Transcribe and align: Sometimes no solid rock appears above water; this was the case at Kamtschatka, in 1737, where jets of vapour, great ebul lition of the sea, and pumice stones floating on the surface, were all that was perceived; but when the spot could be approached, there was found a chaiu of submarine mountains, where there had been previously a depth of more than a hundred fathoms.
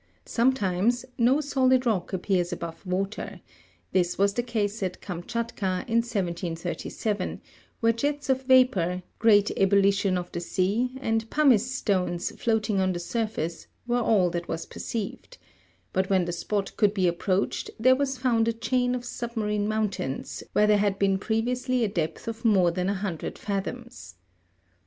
Sometimes 0.25 1.05
no 1.19 1.41
solid 1.41 1.85
rock 1.85 2.11
appears 2.11 2.51
above 2.51 2.83
water; 2.87 3.39
this 3.91 4.17
was 4.17 4.33
the 4.33 4.41
case 4.41 4.81
at 4.81 4.99
Kamtschatka, 4.99 5.85
in 5.87 5.97
1737, 6.01 7.39
where 7.81 7.93
jets 7.93 8.27
of 8.27 8.41
vapour, 8.45 9.03
great 9.19 9.51
ebul 9.55 9.83
lition 9.85 10.17
of 10.17 10.31
the 10.31 10.39
sea, 10.39 10.95
and 11.01 11.29
pumice 11.29 11.71
stones 11.71 12.31
floating 12.41 12.79
on 12.79 12.93
the 12.93 12.99
surface, 12.99 13.67
were 13.85 13.99
all 14.01 14.31
that 14.31 14.47
was 14.47 14.65
perceived; 14.65 15.37
but 15.93 16.09
when 16.09 16.25
the 16.25 16.31
spot 16.33 16.75
could 16.77 16.95
be 16.95 17.07
approached, 17.07 17.69
there 17.79 17.95
was 17.95 18.17
found 18.17 18.47
a 18.47 18.53
chaiu 18.53 18.95
of 18.95 19.05
submarine 19.05 19.67
mountains, 19.67 20.41
where 20.53 20.65
there 20.65 20.77
had 20.79 20.97
been 20.97 21.19
previously 21.19 21.83
a 21.83 21.87
depth 21.87 22.27
of 22.27 22.43
more 22.43 22.71
than 22.71 22.89
a 22.89 22.95
hundred 22.95 23.37
fathoms. 23.37 24.15